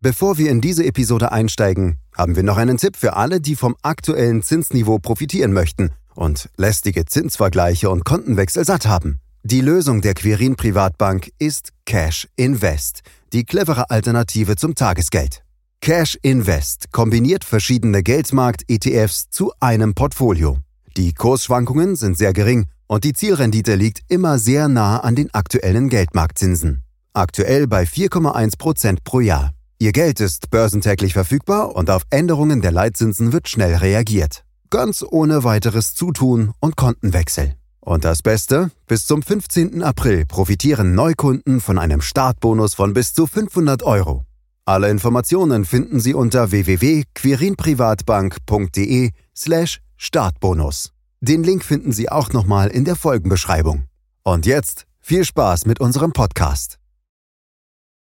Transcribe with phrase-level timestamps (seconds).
[0.00, 3.74] Bevor wir in diese Episode einsteigen, haben wir noch einen Tipp für alle, die vom
[3.82, 9.20] aktuellen Zinsniveau profitieren möchten und lästige Zinsvergleiche und Kontenwechsel satt haben.
[9.42, 13.00] Die Lösung der Quirin Privatbank ist Cash Invest,
[13.32, 15.42] die clevere Alternative zum Tagesgeld.
[15.80, 20.58] Cash Invest kombiniert verschiedene Geldmarkt-ETFs zu einem Portfolio.
[20.96, 25.88] Die Kursschwankungen sind sehr gering und die Zielrendite liegt immer sehr nah an den aktuellen
[25.88, 26.83] Geldmarktzinsen.
[27.16, 29.52] Aktuell bei 4,1% pro Jahr.
[29.78, 34.42] Ihr Geld ist börsentäglich verfügbar und auf Änderungen der Leitzinsen wird schnell reagiert.
[34.68, 37.54] Ganz ohne weiteres Zutun und Kontenwechsel.
[37.78, 39.84] Und das Beste, bis zum 15.
[39.84, 44.24] April profitieren Neukunden von einem Startbonus von bis zu 500 Euro.
[44.64, 50.90] Alle Informationen finden Sie unter www.quirinprivatbank.de slash Startbonus.
[51.20, 53.84] Den Link finden Sie auch nochmal in der Folgenbeschreibung.
[54.24, 56.80] Und jetzt viel Spaß mit unserem Podcast.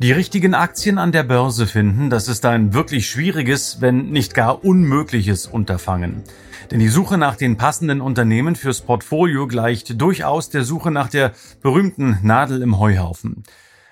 [0.00, 4.64] Die richtigen Aktien an der Börse finden, das ist ein wirklich schwieriges, wenn nicht gar
[4.64, 6.22] unmögliches Unterfangen.
[6.70, 11.32] Denn die Suche nach den passenden Unternehmen fürs Portfolio gleicht durchaus der Suche nach der
[11.62, 13.42] berühmten Nadel im Heuhaufen.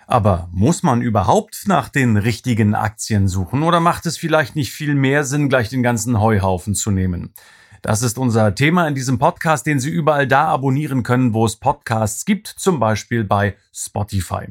[0.07, 4.95] Aber muss man überhaupt nach den richtigen Aktien suchen oder macht es vielleicht nicht viel
[4.95, 7.34] mehr Sinn, gleich den ganzen Heuhaufen zu nehmen?
[7.83, 11.57] Das ist unser Thema in diesem Podcast, den Sie überall da abonnieren können, wo es
[11.57, 14.47] Podcasts gibt, zum Beispiel bei Spotify.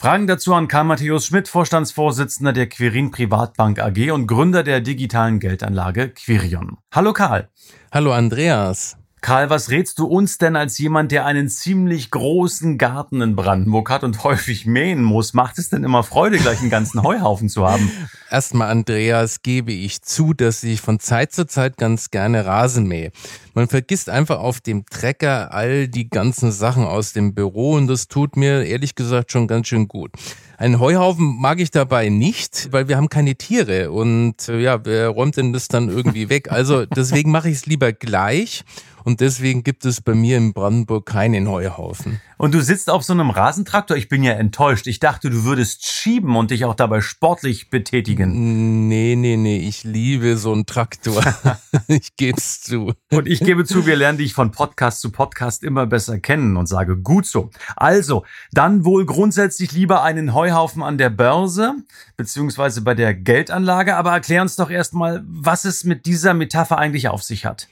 [0.00, 5.40] Fragen dazu an Karl Matthäus Schmidt, Vorstandsvorsitzender der Quirin Privatbank AG und Gründer der digitalen
[5.40, 6.78] Geldanlage Quirion.
[6.90, 7.50] Hallo Karl.
[7.92, 8.96] Hallo Andreas.
[9.20, 13.90] Karl, was rätst du uns denn als jemand, der einen ziemlich großen Garten in Brandenburg
[13.90, 15.34] hat und häufig mähen muss?
[15.34, 17.90] Macht es denn immer Freude, gleich einen ganzen Heuhaufen zu haben?
[18.30, 23.12] Erstmal, Andreas, gebe ich zu, dass ich von Zeit zu Zeit ganz gerne Rasen mähe.
[23.54, 28.08] Man vergisst einfach auf dem Trecker all die ganzen Sachen aus dem Büro und das
[28.08, 30.12] tut mir ehrlich gesagt schon ganz schön gut.
[30.60, 35.08] Einen Heuhaufen mag ich dabei nicht, weil wir haben keine Tiere und äh, ja, wer
[35.08, 36.52] räumt denn das dann irgendwie weg?
[36.52, 38.62] Also deswegen mache ich es lieber gleich
[39.04, 42.20] und deswegen gibt es bei mir in Brandenburg keinen Heuhaufen.
[42.36, 43.96] Und du sitzt auf so einem Rasentraktor.
[43.96, 44.86] Ich bin ja enttäuscht.
[44.86, 48.88] Ich dachte, du würdest schieben und dich auch dabei sportlich betätigen.
[48.88, 49.58] Nee, nee, nee.
[49.58, 51.22] Ich liebe so einen Traktor.
[51.88, 52.92] ich geb's zu.
[53.10, 56.66] Und ich gebe zu, wir lernen dich von Podcast zu Podcast immer besser kennen und
[56.66, 57.50] sage gut so.
[57.76, 61.74] Also, dann wohl grundsätzlich lieber einen Heuhaufen an der Börse
[62.16, 63.96] beziehungsweise bei der Geldanlage.
[63.96, 67.68] Aber erklär uns doch erstmal, was es mit dieser Metapher eigentlich auf sich hat.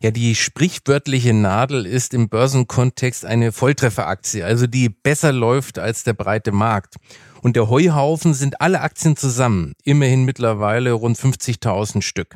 [0.00, 6.14] Ja, die sprichwörtliche Nadel ist im Börsenkontext eine Volltrefferaktie, also die besser läuft als der
[6.14, 6.96] breite Markt.
[7.40, 12.34] Und der Heuhaufen sind alle Aktien zusammen, immerhin mittlerweile rund 50.000 Stück.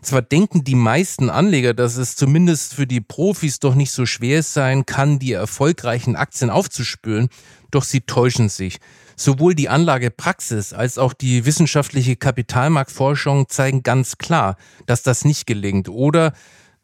[0.00, 4.42] Zwar denken die meisten Anleger, dass es zumindest für die Profis doch nicht so schwer
[4.42, 7.28] sein kann, die erfolgreichen Aktien aufzuspüren,
[7.70, 8.78] doch sie täuschen sich.
[9.16, 14.56] Sowohl die Anlagepraxis als auch die wissenschaftliche Kapitalmarktforschung zeigen ganz klar,
[14.86, 16.32] dass das nicht gelingt oder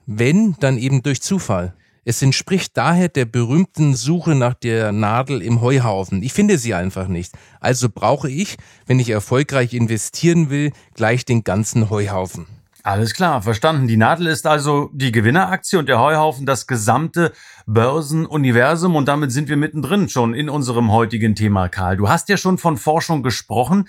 [0.06, 1.74] wenn, dann eben durch Zufall.
[2.04, 6.22] Es entspricht daher der berühmten Suche nach der Nadel im Heuhaufen.
[6.22, 7.32] Ich finde sie einfach nicht.
[7.60, 8.56] Also brauche ich,
[8.86, 12.46] wenn ich erfolgreich investieren will, gleich den ganzen Heuhaufen.
[12.86, 13.88] Alles klar, verstanden.
[13.88, 17.32] Die Nadel ist also die Gewinneraktie und der Heuhaufen das gesamte
[17.64, 21.96] Börsenuniversum und damit sind wir mittendrin schon in unserem heutigen Thema, Karl.
[21.96, 23.88] Du hast ja schon von Forschung gesprochen.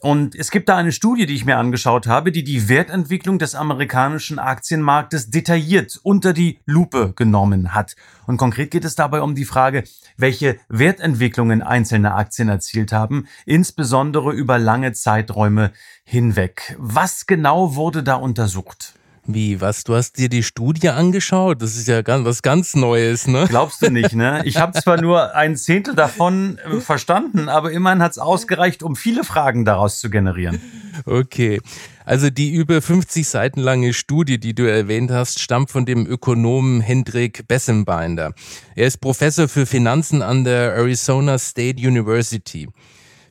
[0.00, 3.54] Und es gibt da eine Studie, die ich mir angeschaut habe, die die Wertentwicklung des
[3.54, 7.96] amerikanischen Aktienmarktes detailliert unter die Lupe genommen hat.
[8.26, 9.84] Und konkret geht es dabei um die Frage,
[10.16, 15.70] welche Wertentwicklungen einzelne Aktien erzielt haben, insbesondere über lange Zeiträume
[16.02, 16.76] hinweg.
[16.78, 18.94] Was genau wurde da untersucht?
[19.34, 19.84] Wie, was?
[19.84, 21.62] Du hast dir die Studie angeschaut?
[21.62, 23.46] Das ist ja ganz, was ganz Neues, ne?
[23.48, 24.42] Glaubst du nicht, ne?
[24.44, 28.96] Ich habe zwar nur ein Zehntel davon äh, verstanden, aber immerhin hat es ausgereicht, um
[28.96, 30.60] viele Fragen daraus zu generieren.
[31.06, 31.60] Okay.
[32.04, 36.80] Also die über 50 Seiten lange Studie, die du erwähnt hast, stammt von dem Ökonomen
[36.80, 38.34] Hendrik Bessenbinder.
[38.74, 42.68] Er ist Professor für Finanzen an der Arizona State University.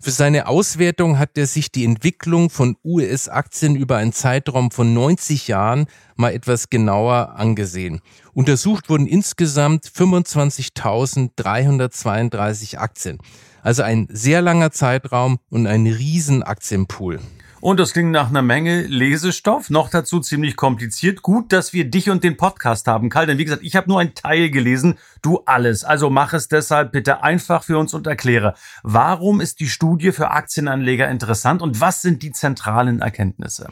[0.01, 5.49] Für seine Auswertung hat er sich die Entwicklung von US-Aktien über einen Zeitraum von 90
[5.49, 7.99] Jahren mal etwas genauer angesehen.
[8.33, 13.17] Untersucht wurden insgesamt 25.332 Aktien.
[13.61, 17.19] Also ein sehr langer Zeitraum und ein riesen Aktienpool.
[17.61, 21.21] Und das klingt nach einer Menge Lesestoff, noch dazu ziemlich kompliziert.
[21.21, 23.99] Gut, dass wir dich und den Podcast haben, Karl, denn wie gesagt, ich habe nur
[23.99, 25.83] einen Teil gelesen, du alles.
[25.83, 28.53] Also mach es deshalb bitte einfach für uns und erkläre,
[28.83, 33.67] warum ist die Studie für Aktienanleger interessant und was sind die zentralen Erkenntnisse?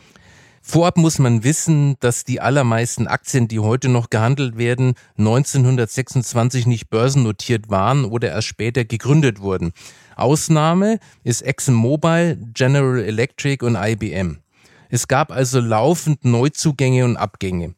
[0.69, 6.89] Vorab muss man wissen, dass die allermeisten Aktien, die heute noch gehandelt werden, 1926 nicht
[6.89, 9.71] börsennotiert waren oder erst später gegründet wurden.
[10.17, 14.39] Ausnahme ist ExxonMobil, General Electric und IBM.
[14.89, 17.73] Es gab also laufend Neuzugänge und Abgänge.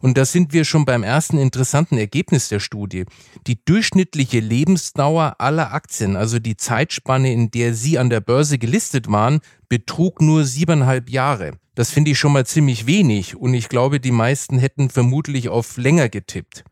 [0.00, 3.04] Und da sind wir schon beim ersten interessanten Ergebnis der Studie.
[3.46, 9.10] Die durchschnittliche Lebensdauer aller Aktien, also die Zeitspanne, in der sie an der Börse gelistet
[9.10, 11.52] waren, betrug nur siebeneinhalb Jahre.
[11.74, 15.76] Das finde ich schon mal ziemlich wenig und ich glaube, die meisten hätten vermutlich auf
[15.76, 16.64] länger getippt.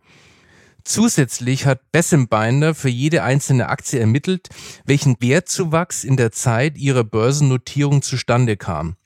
[0.84, 4.48] Zusätzlich hat Bessembinder für jede einzelne Aktie ermittelt,
[4.84, 8.97] welchen Wertzuwachs in der Zeit ihrer Börsennotierung zustande kam.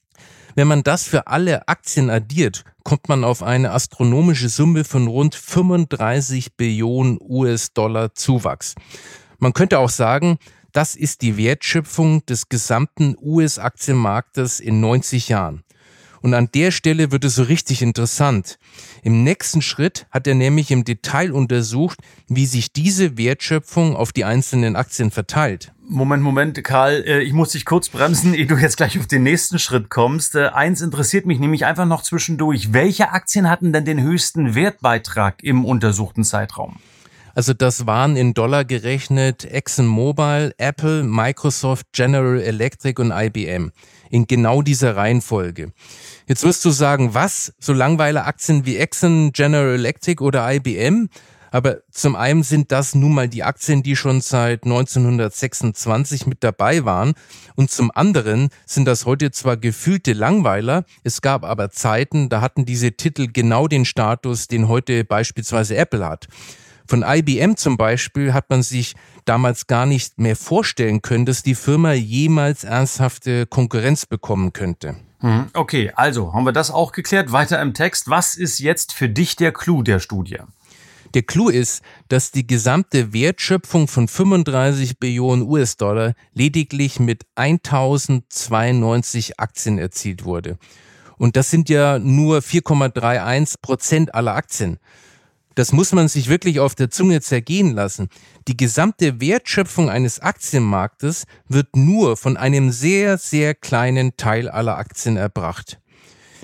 [0.55, 5.35] Wenn man das für alle Aktien addiert, kommt man auf eine astronomische Summe von rund
[5.35, 8.75] 35 Billionen US-Dollar Zuwachs.
[9.39, 10.39] Man könnte auch sagen,
[10.73, 15.63] das ist die Wertschöpfung des gesamten US-Aktienmarktes in 90 Jahren.
[16.23, 18.59] Und an der Stelle wird es so richtig interessant.
[19.03, 21.99] Im nächsten Schritt hat er nämlich im Detail untersucht,
[22.29, 25.73] wie sich diese Wertschöpfung auf die einzelnen Aktien verteilt.
[25.89, 29.25] Moment, Moment, Karl, äh, ich muss dich kurz bremsen, ehe du jetzt gleich auf den
[29.25, 30.37] nächsten Schritt kommst.
[30.37, 32.73] Äh, eins interessiert mich nämlich einfach noch zwischendurch.
[32.73, 36.77] Welche Aktien hatten denn den höchsten Wertbeitrag im untersuchten Zeitraum?
[37.35, 43.73] Also das waren in Dollar gerechnet ExxonMobil, Apple, Microsoft, General Electric und IBM.
[44.13, 45.73] In genau dieser Reihenfolge.
[46.27, 47.55] Jetzt wirst du sagen, was?
[47.59, 51.09] So langweile Aktien wie Exxon, General Electric oder IBM?
[51.51, 56.85] Aber zum einen sind das nun mal die Aktien, die schon seit 1926 mit dabei
[56.85, 57.15] waren.
[57.57, 62.67] Und zum anderen sind das heute zwar gefühlte Langweiler, es gab aber Zeiten, da hatten
[62.67, 66.29] diese Titel genau den Status, den heute beispielsweise Apple hat.
[66.93, 71.55] Von IBM zum Beispiel hat man sich damals gar nicht mehr vorstellen können, dass die
[71.55, 74.97] Firma jemals ernsthafte Konkurrenz bekommen könnte.
[75.21, 77.33] Hm, okay, also haben wir das auch geklärt.
[77.33, 78.11] Weiter im Text.
[78.11, 80.41] Was ist jetzt für dich der Clou der Studie?
[81.15, 89.79] Der Clou ist, dass die gesamte Wertschöpfung von 35 Billionen US-Dollar lediglich mit 1092 Aktien
[89.79, 90.59] erzielt wurde.
[91.17, 94.79] Und das sind ja nur 4,31 Prozent aller Aktien.
[95.55, 98.09] Das muss man sich wirklich auf der Zunge zergehen lassen.
[98.49, 105.17] Die gesamte Wertschöpfung eines Aktienmarktes wird nur von einem sehr, sehr kleinen Teil aller Aktien
[105.17, 105.79] erbracht.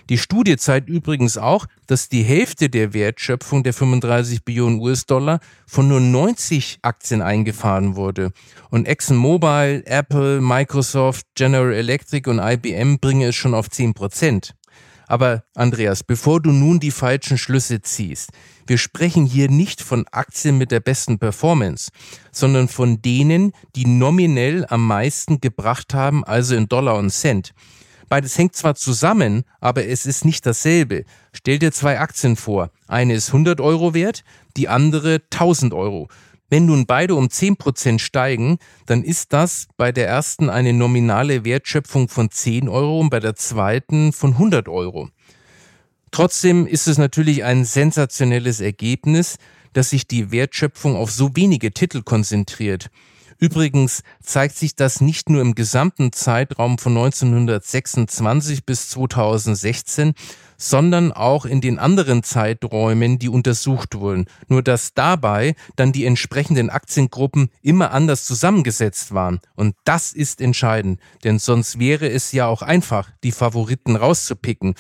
[0.09, 5.87] Die Studie zeigt übrigens auch, dass die Hälfte der Wertschöpfung der 35 Billionen US-Dollar von
[5.87, 8.33] nur 90 Aktien eingefahren wurde.
[8.71, 14.55] Und ExxonMobil, Apple, Microsoft, General Electric und IBM bringen es schon auf 10 Prozent.
[15.09, 18.31] Aber Andreas, bevor du nun die falschen Schlüsse ziehst,
[18.67, 21.91] wir sprechen hier nicht von Aktien mit der besten Performance,
[22.31, 27.55] sondern von denen, die nominell am meisten gebracht haben, also in Dollar und Cent.
[28.11, 31.05] Beides hängt zwar zusammen, aber es ist nicht dasselbe.
[31.33, 32.71] Stell dir zwei Aktien vor.
[32.87, 34.25] Eine ist 100 Euro wert,
[34.57, 36.09] die andere 1000 Euro.
[36.51, 42.09] Wenn nun beide um 10% steigen, dann ist das bei der ersten eine nominale Wertschöpfung
[42.09, 45.11] von 10 Euro und bei der zweiten von 100 Euro.
[46.11, 49.37] Trotzdem ist es natürlich ein sensationelles Ergebnis,
[49.75, 52.91] dass sich die Wertschöpfung auf so wenige Titel konzentriert.
[53.39, 60.15] Übrigens zeigt sich das nicht nur im gesamten Zeitraum von 1926 bis 2016,
[60.59, 64.27] sondern auch in den anderen Zeiträumen, die untersucht wurden.
[64.49, 69.41] Nur dass dabei dann die entsprechenden Aktiengruppen immer anders zusammengesetzt waren.
[69.55, 74.75] Und das ist entscheidend, denn sonst wäre es ja auch einfach, die Favoriten rauszupicken.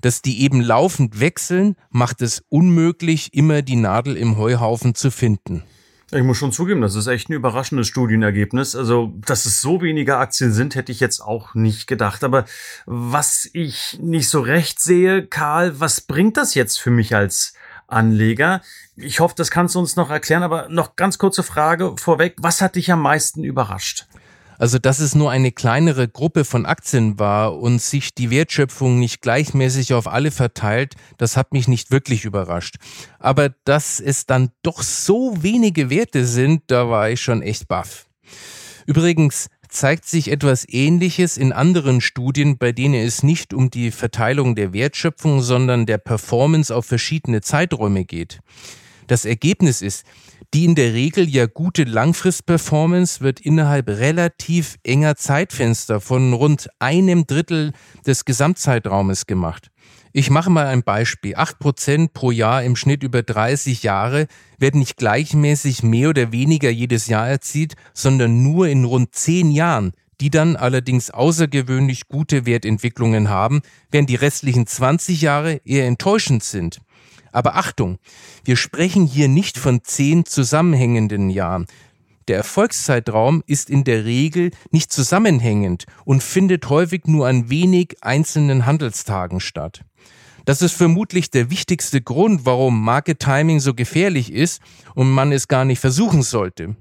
[0.00, 5.62] Dass die eben laufend wechseln, macht es unmöglich, immer die Nadel im Heuhaufen zu finden.
[6.14, 8.76] Ich muss schon zugeben, das ist echt ein überraschendes Studienergebnis.
[8.76, 12.22] Also, dass es so wenige Aktien sind, hätte ich jetzt auch nicht gedacht.
[12.22, 12.44] Aber
[12.86, 17.54] was ich nicht so recht sehe, Karl, was bringt das jetzt für mich als
[17.88, 18.62] Anleger?
[18.94, 22.36] Ich hoffe, das kannst du uns noch erklären, aber noch ganz kurze Frage vorweg.
[22.38, 24.06] Was hat dich am meisten überrascht?
[24.64, 29.20] Also, dass es nur eine kleinere Gruppe von Aktien war und sich die Wertschöpfung nicht
[29.20, 32.76] gleichmäßig auf alle verteilt, das hat mich nicht wirklich überrascht.
[33.18, 38.06] Aber dass es dann doch so wenige Werte sind, da war ich schon echt baff.
[38.86, 44.54] Übrigens zeigt sich etwas Ähnliches in anderen Studien, bei denen es nicht um die Verteilung
[44.54, 48.40] der Wertschöpfung, sondern der Performance auf verschiedene Zeiträume geht.
[49.06, 50.04] Das Ergebnis ist,
[50.54, 57.26] die in der Regel ja gute Langfristperformance wird innerhalb relativ enger Zeitfenster von rund einem
[57.26, 57.72] Drittel
[58.06, 59.70] des Gesamtzeitraumes gemacht.
[60.12, 61.34] Ich mache mal ein Beispiel.
[61.34, 66.70] Acht Prozent pro Jahr im Schnitt über 30 Jahre werden nicht gleichmäßig mehr oder weniger
[66.70, 73.28] jedes Jahr erzielt, sondern nur in rund zehn Jahren, die dann allerdings außergewöhnlich gute Wertentwicklungen
[73.28, 76.78] haben, während die restlichen 20 Jahre eher enttäuschend sind.
[77.34, 77.98] Aber Achtung,
[78.44, 81.66] wir sprechen hier nicht von zehn zusammenhängenden Jahren.
[82.28, 88.66] Der Erfolgszeitraum ist in der Regel nicht zusammenhängend und findet häufig nur an wenig einzelnen
[88.66, 89.80] Handelstagen statt.
[90.44, 94.62] Das ist vermutlich der wichtigste Grund, warum Market Timing so gefährlich ist
[94.94, 96.76] und man es gar nicht versuchen sollte.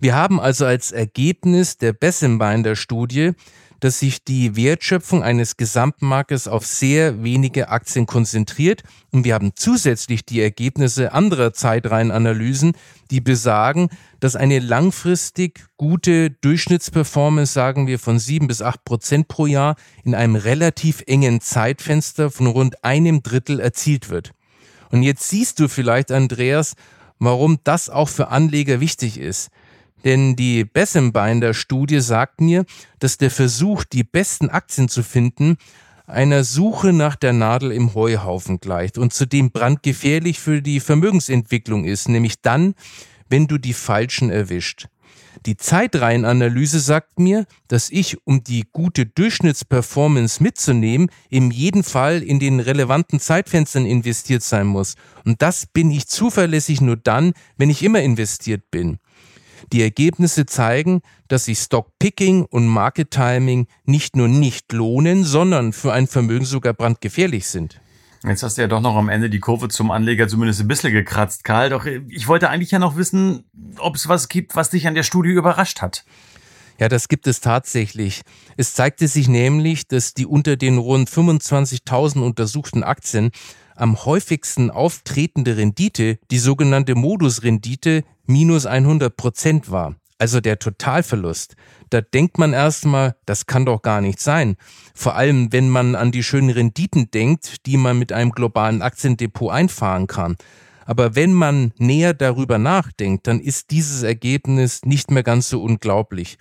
[0.00, 3.32] Wir haben also als Ergebnis der Bessembinder-Studie
[3.80, 10.24] dass sich die Wertschöpfung eines Gesamtmarktes auf sehr wenige Aktien konzentriert und wir haben zusätzlich
[10.24, 12.72] die Ergebnisse anderer Zeitreihenanalysen,
[13.10, 13.88] die besagen,
[14.20, 20.14] dass eine langfristig gute Durchschnittsperformance, sagen wir, von sieben bis acht Prozent pro Jahr in
[20.14, 24.32] einem relativ engen Zeitfenster von rund einem Drittel erzielt wird.
[24.90, 26.74] Und jetzt siehst du vielleicht, Andreas,
[27.18, 29.50] warum das auch für Anleger wichtig ist.
[30.04, 32.64] Denn die Bessembinder-Studie sagt mir,
[32.98, 35.56] dass der Versuch, die besten Aktien zu finden,
[36.06, 42.08] einer Suche nach der Nadel im Heuhaufen gleicht und zudem brandgefährlich für die Vermögensentwicklung ist,
[42.08, 42.74] nämlich dann,
[43.28, 44.88] wenn du die Falschen erwischt.
[45.46, 52.40] Die Zeitreihenanalyse sagt mir, dass ich, um die gute Durchschnittsperformance mitzunehmen, in jedem Fall in
[52.40, 54.96] den relevanten Zeitfenstern investiert sein muss.
[55.24, 58.98] Und das bin ich zuverlässig nur dann, wenn ich immer investiert bin.
[59.72, 65.92] Die Ergebnisse zeigen, dass sich Stockpicking und Market Timing nicht nur nicht lohnen, sondern für
[65.92, 67.80] ein Vermögen sogar brandgefährlich sind.
[68.24, 70.92] Jetzt hast du ja doch noch am Ende die Kurve zum Anleger zumindest ein bisschen
[70.92, 71.70] gekratzt, Karl.
[71.70, 73.44] Doch ich wollte eigentlich ja noch wissen,
[73.78, 76.04] ob es was gibt, was dich an der Studie überrascht hat.
[76.80, 78.22] Ja, das gibt es tatsächlich.
[78.56, 83.30] Es zeigte sich nämlich, dass die unter den rund 25.000 untersuchten Aktien
[83.78, 89.96] am häufigsten auftretende Rendite die sogenannte Modusrendite minus 100 Prozent war.
[90.18, 91.54] Also der Totalverlust.
[91.90, 94.56] Da denkt man erstmal, das kann doch gar nicht sein.
[94.92, 99.52] Vor allem, wenn man an die schönen Renditen denkt, die man mit einem globalen Aktiendepot
[99.52, 100.36] einfahren kann.
[100.84, 106.36] Aber wenn man näher darüber nachdenkt, dann ist dieses Ergebnis nicht mehr ganz so unglaublich.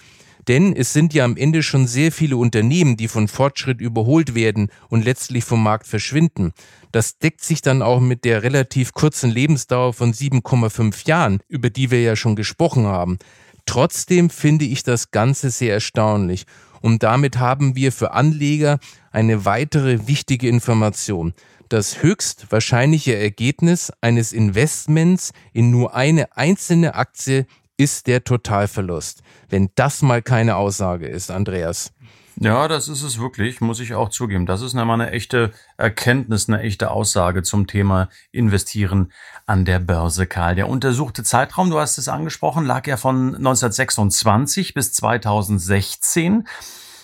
[0.47, 4.69] Denn es sind ja am Ende schon sehr viele Unternehmen, die von Fortschritt überholt werden
[4.87, 6.53] und letztlich vom Markt verschwinden.
[6.91, 11.91] Das deckt sich dann auch mit der relativ kurzen Lebensdauer von 7,5 Jahren, über die
[11.91, 13.17] wir ja schon gesprochen haben.
[13.65, 16.45] Trotzdem finde ich das Ganze sehr erstaunlich.
[16.81, 18.79] Und damit haben wir für Anleger
[19.11, 21.33] eine weitere wichtige Information.
[21.67, 27.45] Das höchst wahrscheinliche Ergebnis eines Investments in nur eine einzelne Aktie
[27.77, 29.21] ist der Totalverlust.
[29.49, 31.93] Wenn das mal keine Aussage ist, Andreas.
[32.39, 34.45] Ja, das ist es wirklich, muss ich auch zugeben.
[34.45, 39.11] Das ist einmal eine echte Erkenntnis, eine echte Aussage zum Thema Investieren
[39.47, 40.53] an der Börse, Karl.
[40.53, 46.47] Der untersuchte Zeitraum, du hast es angesprochen, lag ja von 1926 bis 2016.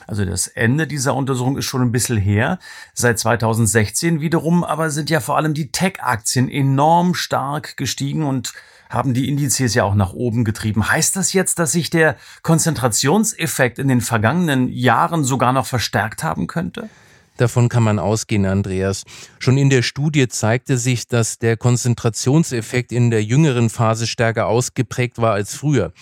[0.06, 2.60] Also das Ende dieser Untersuchung ist schon ein bisschen her.
[2.94, 8.54] Seit 2016 wiederum aber sind ja vor allem die Tech-Aktien enorm stark gestiegen und
[8.90, 10.90] haben die Indizes ja auch nach oben getrieben.
[10.90, 16.48] Heißt das jetzt, dass sich der Konzentrationseffekt in den vergangenen Jahren sogar noch verstärkt haben
[16.48, 16.90] könnte?
[17.38, 19.04] Davon kann man ausgehen, Andreas.
[19.40, 25.18] Schon in der Studie zeigte sich, dass der Konzentrationseffekt in der jüngeren Phase stärker ausgeprägt
[25.18, 25.94] war als früher.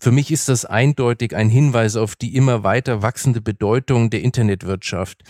[0.00, 5.22] Für mich ist das eindeutig ein Hinweis auf die immer weiter wachsende Bedeutung der Internetwirtschaft.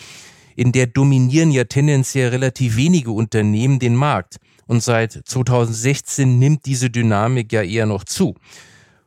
[0.57, 4.37] In der dominieren ja tendenziell relativ wenige Unternehmen den Markt
[4.73, 8.35] und seit 2016 nimmt diese Dynamik ja eher noch zu.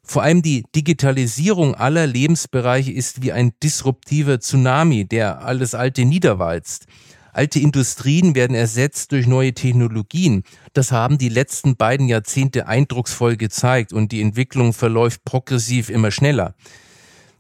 [0.04, 6.86] Vor allem die Digitalisierung aller Lebensbereiche ist wie ein disruptiver Tsunami, der alles Alte niederwalzt.
[7.34, 10.44] Alte Industrien werden ersetzt durch neue Technologien.
[10.74, 16.54] Das haben die letzten beiden Jahrzehnte eindrucksvoll gezeigt und die Entwicklung verläuft progressiv immer schneller.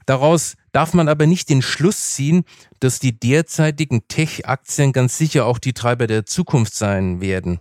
[0.08, 2.44] Daraus darf man aber nicht den Schluss ziehen,
[2.80, 7.60] dass die derzeitigen Tech-Aktien ganz sicher auch die Treiber der Zukunft sein werden.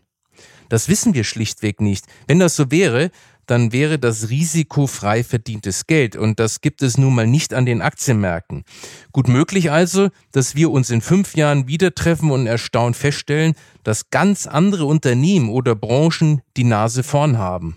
[0.69, 2.07] Das wissen wir schlichtweg nicht.
[2.27, 3.11] Wenn das so wäre,
[3.47, 7.67] dann wäre das Risiko frei verdientes Geld und das gibt es nun mal nicht an
[7.67, 8.65] den Aktienmärkten.
[9.13, 14.11] Gut möglich also, dass wir uns in fünf Jahren wieder treffen und erstaunt feststellen, dass
[14.11, 17.77] ganz andere Unternehmen oder Branchen die Nase vorn haben.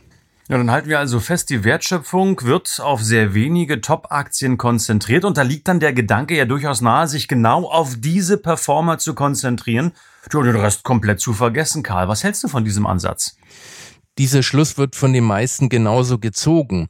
[0.50, 5.36] Ja, dann halten wir also fest, die Wertschöpfung wird auf sehr wenige Top-Aktien konzentriert und
[5.36, 9.92] da liegt dann der Gedanke ja durchaus nahe, sich genau auf diese Performer zu konzentrieren
[10.36, 11.84] und den Rest komplett zu vergessen.
[11.84, 13.38] Karl, was hältst du von diesem Ansatz?
[14.18, 16.88] Dieser Schluss wird von den meisten genauso gezogen.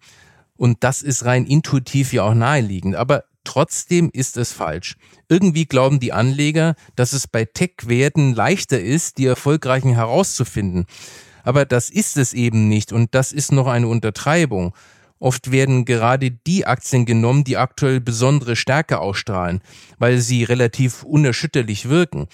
[0.56, 2.96] Und das ist rein intuitiv ja auch naheliegend.
[2.96, 4.96] Aber trotzdem ist es falsch.
[5.30, 10.86] Irgendwie glauben die Anleger, dass es bei Tech-Werten leichter ist, die erfolgreichen herauszufinden.
[11.44, 14.74] Aber das ist es eben nicht und das ist noch eine Untertreibung.
[15.20, 19.62] Oft werden gerade die Aktien genommen, die aktuell besondere Stärke ausstrahlen,
[19.98, 22.28] weil sie relativ unerschütterlich wirken.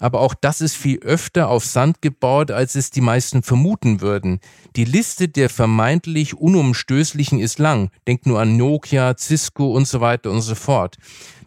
[0.00, 4.40] Aber auch das ist viel öfter auf Sand gebaut, als es die meisten vermuten würden.
[4.74, 7.90] Die Liste der vermeintlich unumstößlichen ist lang.
[8.08, 10.96] Denkt nur an Nokia, Cisco und so weiter und so fort.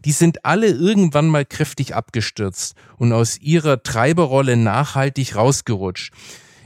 [0.05, 6.13] Die sind alle irgendwann mal kräftig abgestürzt und aus ihrer Treiberrolle nachhaltig rausgerutscht.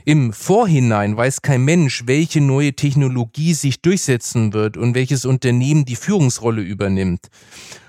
[0.04, 5.96] Im Vorhinein weiß kein Mensch, welche neue Technologie sich durchsetzen wird und welches Unternehmen die
[5.96, 7.28] Führungsrolle übernimmt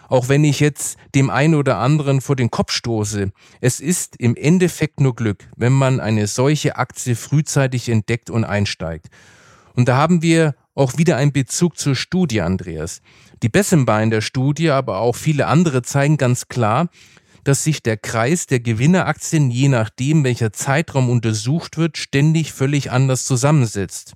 [0.09, 3.31] auch wenn ich jetzt dem einen oder anderen vor den Kopf stoße.
[3.61, 9.07] Es ist im Endeffekt nur Glück, wenn man eine solche Aktie frühzeitig entdeckt und einsteigt.
[9.75, 13.01] Und da haben wir auch wieder einen Bezug zur Studie, Andreas.
[13.43, 16.89] Die Bessembar in der Studie, aber auch viele andere zeigen ganz klar,
[17.43, 23.25] dass sich der Kreis der Gewinneraktien je nachdem, welcher Zeitraum untersucht wird, ständig völlig anders
[23.25, 24.13] zusammensetzt.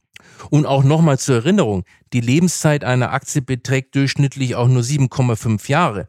[0.50, 6.08] Und auch nochmal zur Erinnerung, die Lebenszeit einer Aktie beträgt durchschnittlich auch nur 7,5 Jahre.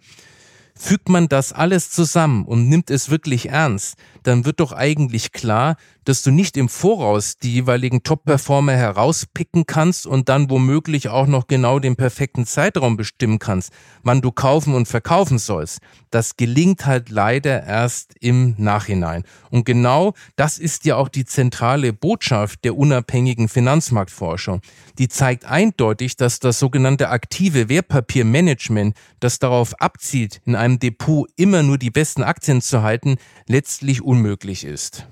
[0.76, 5.76] Fügt man das alles zusammen und nimmt es wirklich ernst, dann wird doch eigentlich klar,
[6.04, 11.46] dass du nicht im Voraus die jeweiligen Top-Performer herauspicken kannst und dann womöglich auch noch
[11.46, 15.78] genau den perfekten Zeitraum bestimmen kannst, wann du kaufen und verkaufen sollst.
[16.10, 19.24] Das gelingt halt leider erst im Nachhinein.
[19.50, 24.60] Und genau das ist ja auch die zentrale Botschaft der unabhängigen Finanzmarktforschung.
[24.98, 31.62] Die zeigt eindeutig, dass das sogenannte aktive Wertpapiermanagement, das darauf abzielt, in einem Depot immer
[31.62, 33.16] nur die besten Aktien zu halten,
[33.46, 35.06] letztlich unmöglich ist.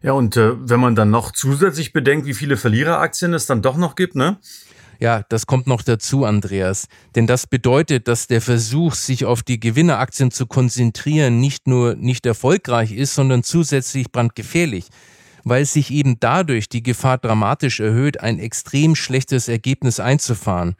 [0.00, 3.76] Ja, und äh, wenn man dann noch zusätzlich bedenkt, wie viele Verliereraktien es dann doch
[3.76, 4.36] noch gibt, ne?
[5.00, 6.86] Ja, das kommt noch dazu, Andreas.
[7.16, 12.26] Denn das bedeutet, dass der Versuch, sich auf die Gewinneraktien zu konzentrieren, nicht nur nicht
[12.26, 14.86] erfolgreich ist, sondern zusätzlich brandgefährlich,
[15.42, 20.76] weil sich eben dadurch die Gefahr dramatisch erhöht, ein extrem schlechtes Ergebnis einzufahren.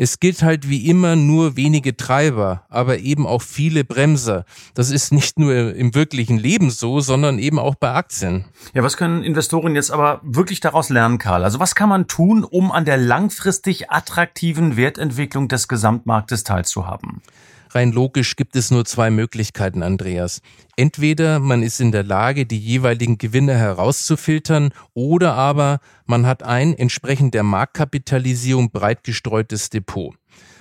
[0.00, 4.44] Es gilt halt wie immer nur wenige Treiber, aber eben auch viele Bremser.
[4.74, 8.44] Das ist nicht nur im wirklichen Leben so, sondern eben auch bei Aktien.
[8.74, 11.42] Ja, was können Investoren jetzt aber wirklich daraus lernen, Karl?
[11.42, 17.20] Also was kann man tun, um an der langfristig attraktiven Wertentwicklung des Gesamtmarktes teilzuhaben?
[17.70, 20.40] Rein logisch gibt es nur zwei Möglichkeiten, Andreas.
[20.76, 26.74] Entweder man ist in der Lage, die jeweiligen Gewinne herauszufiltern, oder aber man hat ein
[26.74, 30.14] entsprechend der Marktkapitalisierung breit gestreutes Depot.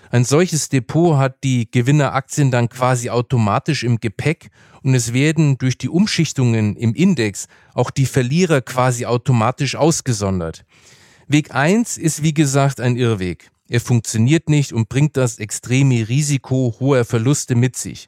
[0.09, 4.49] Ein solches Depot hat die Gewinneraktien dann quasi automatisch im Gepäck
[4.81, 10.65] und es werden durch die Umschichtungen im Index auch die Verlierer quasi automatisch ausgesondert.
[11.27, 13.51] Weg eins ist wie gesagt ein Irrweg.
[13.69, 18.07] Er funktioniert nicht und bringt das extreme Risiko hoher Verluste mit sich.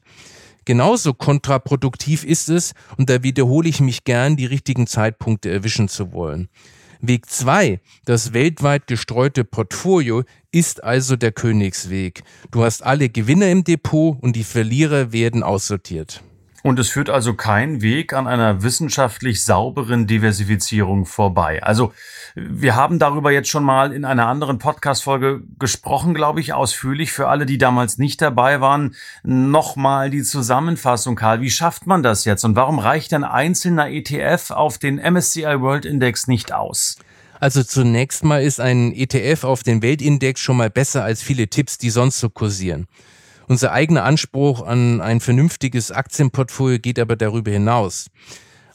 [0.64, 6.12] Genauso kontraproduktiv ist es, und da wiederhole ich mich gern, die richtigen Zeitpunkte erwischen zu
[6.12, 6.48] wollen.
[7.00, 12.22] Weg zwei, das weltweit gestreute Portfolio, ist also der Königsweg.
[12.50, 16.22] Du hast alle Gewinner im Depot und die Verlierer werden aussortiert.
[16.62, 21.62] Und es führt also kein Weg an einer wissenschaftlich sauberen Diversifizierung vorbei.
[21.62, 21.94] Also
[22.34, 27.12] wir haben darüber jetzt schon mal in einer anderen Podcast-Folge gesprochen, glaube ich, ausführlich.
[27.12, 31.40] Für alle, die damals nicht dabei waren, nochmal die Zusammenfassung, Karl.
[31.40, 32.44] Wie schafft man das jetzt?
[32.44, 36.96] Und warum reicht ein einzelner ETF auf den MSCI World Index nicht aus?
[37.40, 41.78] Also zunächst mal ist ein ETF auf den Weltindex schon mal besser als viele Tipps,
[41.78, 42.86] die sonst so kursieren.
[43.48, 48.10] Unser eigener Anspruch an ein vernünftiges Aktienportfolio geht aber darüber hinaus.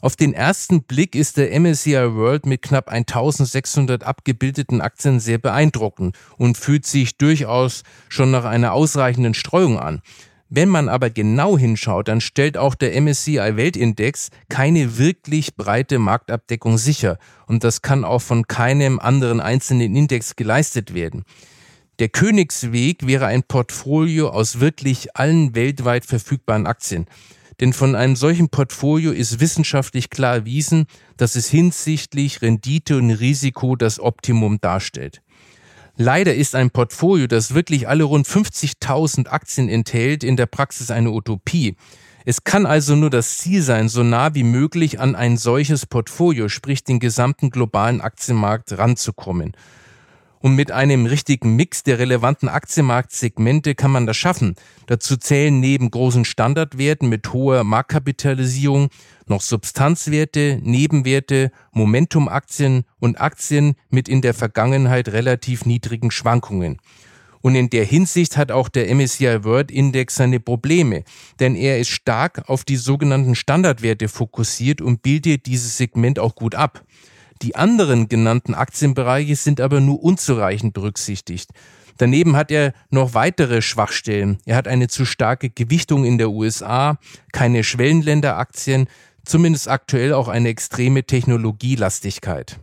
[0.05, 6.15] Auf den ersten Blick ist der MSCI World mit knapp 1600 abgebildeten Aktien sehr beeindruckend
[6.37, 10.03] und fühlt sich durchaus schon nach einer ausreichenden Streuung an.
[10.47, 16.77] Wenn man aber genau hinschaut, dann stellt auch der MSCI Weltindex keine wirklich breite Marktabdeckung
[16.77, 21.23] sicher und das kann auch von keinem anderen einzelnen Index geleistet werden.
[21.97, 27.07] Der Königsweg wäre ein Portfolio aus wirklich allen weltweit verfügbaren Aktien.
[27.59, 30.85] Denn von einem solchen Portfolio ist wissenschaftlich klar erwiesen,
[31.17, 35.21] dass es hinsichtlich Rendite und Risiko das Optimum darstellt.
[35.97, 41.11] Leider ist ein Portfolio, das wirklich alle rund 50.000 Aktien enthält, in der Praxis eine
[41.11, 41.77] Utopie.
[42.25, 46.49] Es kann also nur das Ziel sein, so nah wie möglich an ein solches Portfolio,
[46.49, 49.53] sprich den gesamten globalen Aktienmarkt, ranzukommen.
[50.45, 54.53] Und mit einem richtigen Mix der relevanten Aktienmarktsegmente kann man das schaffen.
[54.85, 58.89] Dazu zählen neben großen Standardwerten mit hoher Marktkapitalisierung
[59.25, 66.77] noch Substanzwerte, Nebenwerte, Momentumaktien und Aktien mit in der Vergangenheit relativ niedrigen Schwankungen.
[67.41, 71.05] Und in der Hinsicht hat auch der MSCI World Index seine Probleme,
[71.39, 76.53] denn er ist stark auf die sogenannten Standardwerte fokussiert und bildet dieses Segment auch gut
[76.53, 76.85] ab.
[77.41, 81.49] Die anderen genannten Aktienbereiche sind aber nur unzureichend berücksichtigt.
[81.97, 84.39] Daneben hat er noch weitere Schwachstellen.
[84.45, 86.97] Er hat eine zu starke Gewichtung in der USA,
[87.31, 88.87] keine Schwellenländeraktien,
[89.23, 92.59] zumindest aktuell auch eine extreme Technologielastigkeit.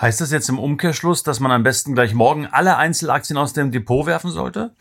[0.00, 3.72] Heißt das jetzt im Umkehrschluss, dass man am besten gleich morgen alle Einzelaktien aus dem
[3.72, 4.72] Depot werfen sollte?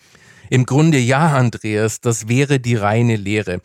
[0.50, 3.62] Im Grunde ja, Andreas, das wäre die reine Lehre.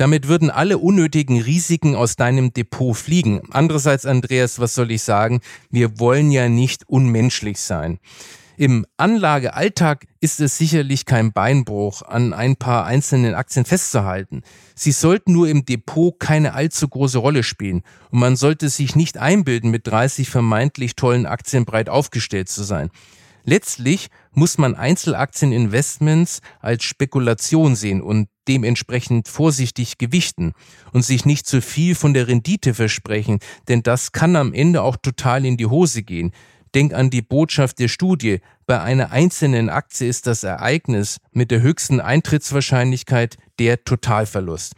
[0.00, 3.42] Damit würden alle unnötigen Risiken aus deinem Depot fliegen.
[3.50, 5.40] Andererseits, Andreas, was soll ich sagen?
[5.68, 7.98] Wir wollen ja nicht unmenschlich sein.
[8.56, 14.40] Im Anlagealltag ist es sicherlich kein Beinbruch, an ein paar einzelnen Aktien festzuhalten.
[14.74, 19.18] Sie sollten nur im Depot keine allzu große Rolle spielen und man sollte sich nicht
[19.18, 22.88] einbilden, mit 30 vermeintlich tollen Aktien breit aufgestellt zu sein.
[23.50, 30.52] Letztlich muss man Einzelaktieninvestments als Spekulation sehen und dementsprechend vorsichtig gewichten
[30.92, 34.96] und sich nicht zu viel von der Rendite versprechen, denn das kann am Ende auch
[34.96, 36.30] total in die Hose gehen.
[36.76, 38.38] Denk an die Botschaft der Studie.
[38.66, 44.74] Bei einer einzelnen Aktie ist das Ereignis mit der höchsten Eintrittswahrscheinlichkeit der Totalverlust.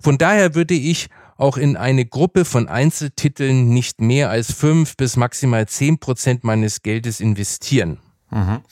[0.00, 5.16] Von daher würde ich auch in eine Gruppe von Einzeltiteln nicht mehr als fünf bis
[5.16, 7.98] maximal zehn Prozent meines Geldes investieren.
[8.34, 8.62] Mhm.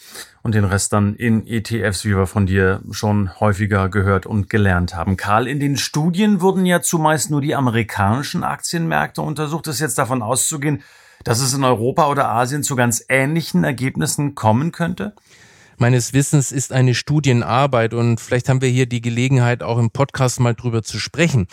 [0.42, 4.96] Und den Rest dann in ETFs, wie wir von dir schon häufiger gehört und gelernt
[4.96, 5.16] haben.
[5.16, 9.68] Karl, in den Studien wurden ja zumeist nur die amerikanischen Aktienmärkte untersucht.
[9.68, 10.82] Ist jetzt davon auszugehen,
[11.22, 15.14] dass es in Europa oder Asien zu ganz ähnlichen Ergebnissen kommen könnte?
[15.78, 20.40] Meines Wissens ist eine Studienarbeit und vielleicht haben wir hier die Gelegenheit, auch im Podcast
[20.40, 21.46] mal drüber zu sprechen.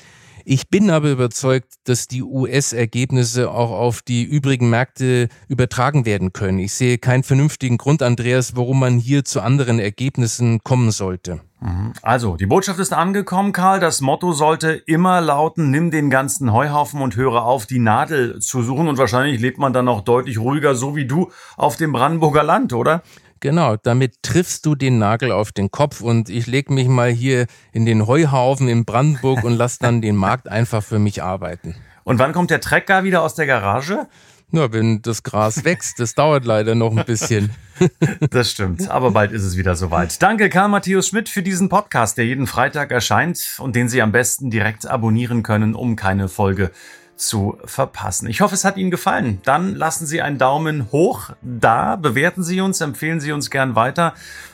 [0.46, 6.60] Ich bin aber überzeugt, dass die US-Ergebnisse auch auf die übrigen Märkte übertragen werden können.
[6.60, 11.42] Ich sehe keinen vernünftigen Grund, Andreas, warum man hier zu anderen Ergebnissen kommen sollte.
[11.62, 11.94] Mhm.
[12.02, 13.80] Also, die Botschaft ist angekommen, Karl.
[13.80, 18.62] Das Motto sollte immer lauten, nimm den ganzen Heuhaufen und höre auf, die Nadel zu
[18.64, 18.88] suchen.
[18.88, 22.74] Und wahrscheinlich lebt man dann auch deutlich ruhiger, so wie du, auf dem Brandenburger Land,
[22.74, 23.04] oder?
[23.42, 27.48] Genau, damit triffst du den Nagel auf den Kopf und ich leg mich mal hier
[27.72, 31.76] in den Heuhaufen in Brandenburg und lass dann den Markt einfach für mich arbeiten.
[32.04, 34.08] Und wann kommt der Trecker wieder aus der Garage?
[34.52, 37.52] Na, wenn das Gras wächst, das dauert leider noch ein bisschen.
[38.32, 40.22] das stimmt, aber bald ist es wieder soweit.
[40.22, 44.12] Danke Karl Matthäus Schmidt für diesen Podcast, der jeden Freitag erscheint und den Sie am
[44.12, 46.72] besten direkt abonnieren können, um keine Folge
[47.20, 48.30] zu verpassen.
[48.30, 49.42] Ich hoffe, es hat Ihnen gefallen.
[49.44, 54.14] Dann lassen Sie einen Daumen hoch da, bewerten Sie uns, empfehlen Sie uns gern weiter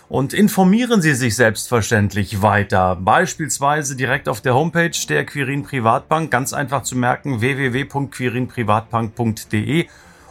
[0.10, 2.96] und informieren Sie sich selbstverständlich weiter.
[2.96, 9.88] Beispielsweise direkt auf der Homepage der Quirin Privatbank, ganz einfach zu merken, www.quirinprivatbank.de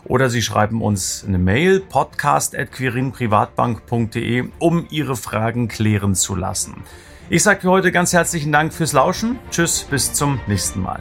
[0.06, 6.84] oder Sie schreiben uns eine Mail podcast.quirinprivatbank.de, um Ihre Fragen klären zu lassen.
[7.30, 9.38] Ich sage für heute ganz herzlichen Dank fürs Lauschen.
[9.50, 11.00] Tschüss, bis zum nächsten Mal.